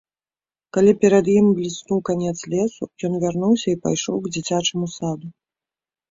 Калі 0.75 0.91
перад 1.01 1.25
ім 1.39 1.49
бліснуў 1.57 1.99
канец 2.09 2.33
лесу, 2.53 2.83
ён 3.09 3.13
вярнуўся 3.23 3.67
і 3.73 3.79
пайшоў 3.83 4.15
к 4.23 4.31
дзіцячаму 4.37 4.89
саду. 4.95 5.27